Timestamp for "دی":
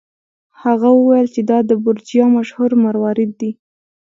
3.39-3.51